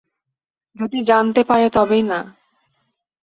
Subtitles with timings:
[0.75, 2.19] যদি জানতে পারে তবেই না।